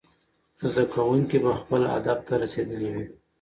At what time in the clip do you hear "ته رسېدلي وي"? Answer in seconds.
2.27-3.05